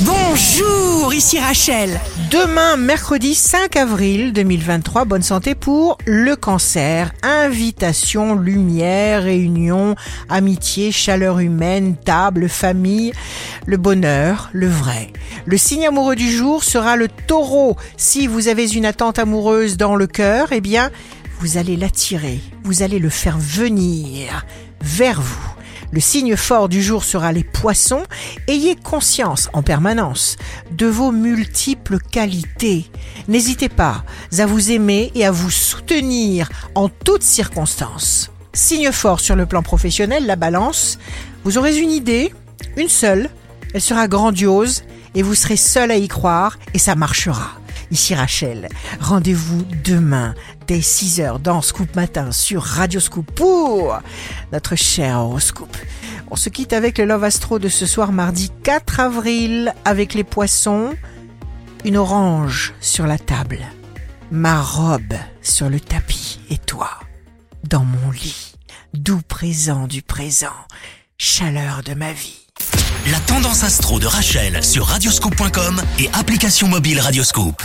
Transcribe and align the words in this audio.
Bonjour, 0.00 1.14
ici 1.14 1.38
Rachel. 1.38 2.00
Demain, 2.32 2.76
mercredi 2.76 3.32
5 3.32 3.76
avril 3.76 4.32
2023, 4.32 5.04
bonne 5.04 5.22
santé 5.22 5.54
pour 5.54 5.98
le 6.04 6.34
cancer. 6.34 7.12
Invitation, 7.22 8.34
lumière, 8.34 9.22
réunion, 9.22 9.94
amitié, 10.28 10.90
chaleur 10.90 11.38
humaine, 11.38 11.94
table, 11.94 12.48
famille, 12.48 13.12
le 13.66 13.76
bonheur, 13.76 14.50
le 14.52 14.66
vrai. 14.66 15.12
Le 15.46 15.56
signe 15.56 15.86
amoureux 15.86 16.16
du 16.16 16.28
jour 16.28 16.64
sera 16.64 16.96
le 16.96 17.06
taureau. 17.06 17.76
Si 17.96 18.26
vous 18.26 18.48
avez 18.48 18.74
une 18.74 18.86
attente 18.86 19.20
amoureuse 19.20 19.76
dans 19.76 19.94
le 19.94 20.08
cœur, 20.08 20.48
eh 20.50 20.60
bien, 20.60 20.90
vous 21.38 21.56
allez 21.56 21.76
l'attirer, 21.76 22.40
vous 22.64 22.82
allez 22.82 22.98
le 22.98 23.10
faire 23.10 23.38
venir 23.38 24.44
vers 24.80 25.20
vous. 25.20 25.53
Le 25.94 26.00
signe 26.00 26.34
fort 26.34 26.68
du 26.68 26.82
jour 26.82 27.04
sera 27.04 27.30
les 27.30 27.44
poissons. 27.44 28.02
Ayez 28.48 28.74
conscience 28.74 29.48
en 29.52 29.62
permanence 29.62 30.36
de 30.72 30.86
vos 30.86 31.12
multiples 31.12 31.98
qualités. 32.00 32.90
N'hésitez 33.28 33.68
pas 33.68 34.02
à 34.36 34.46
vous 34.46 34.72
aimer 34.72 35.12
et 35.14 35.24
à 35.24 35.30
vous 35.30 35.52
soutenir 35.52 36.50
en 36.74 36.88
toutes 36.88 37.22
circonstances. 37.22 38.32
Signe 38.52 38.90
fort 38.90 39.20
sur 39.20 39.36
le 39.36 39.46
plan 39.46 39.62
professionnel, 39.62 40.26
la 40.26 40.34
balance. 40.34 40.98
Vous 41.44 41.58
aurez 41.58 41.78
une 41.78 41.92
idée, 41.92 42.34
une 42.76 42.88
seule. 42.88 43.30
Elle 43.72 43.80
sera 43.80 44.08
grandiose 44.08 44.82
et 45.14 45.22
vous 45.22 45.36
serez 45.36 45.56
seul 45.56 45.92
à 45.92 45.96
y 45.96 46.08
croire 46.08 46.58
et 46.74 46.78
ça 46.80 46.96
marchera. 46.96 47.52
Ici 47.94 48.16
Rachel, 48.16 48.68
rendez-vous 48.98 49.64
demain 49.84 50.34
dès 50.66 50.80
6h 50.80 51.40
dans 51.40 51.62
Scoop 51.62 51.94
Matin 51.94 52.32
sur 52.32 52.60
Radio 52.60 52.98
Scoop 52.98 53.30
pour 53.30 53.96
notre 54.52 54.74
cher 54.74 55.20
horoscope. 55.20 55.76
On 56.28 56.34
se 56.34 56.48
quitte 56.48 56.72
avec 56.72 56.98
le 56.98 57.04
Love 57.04 57.22
Astro 57.22 57.60
de 57.60 57.68
ce 57.68 57.86
soir 57.86 58.10
mardi 58.10 58.50
4 58.64 58.98
avril 58.98 59.72
avec 59.84 60.14
les 60.14 60.24
poissons, 60.24 60.96
une 61.84 61.96
orange 61.96 62.74
sur 62.80 63.06
la 63.06 63.16
table, 63.16 63.60
ma 64.32 64.60
robe 64.60 65.14
sur 65.40 65.70
le 65.70 65.78
tapis 65.78 66.40
et 66.50 66.58
toi 66.58 66.90
dans 67.62 67.84
mon 67.84 68.10
lit, 68.10 68.56
doux 68.92 69.22
présent 69.28 69.86
du 69.86 70.02
présent, 70.02 70.48
chaleur 71.16 71.84
de 71.84 71.94
ma 71.94 72.12
vie. 72.12 72.48
La 73.12 73.20
tendance 73.20 73.62
astro 73.62 74.00
de 74.00 74.06
Rachel 74.06 74.64
sur 74.64 74.84
radioscope.com 74.86 75.80
et 76.00 76.10
application 76.12 76.66
mobile 76.66 76.98
Radioscope. 76.98 77.62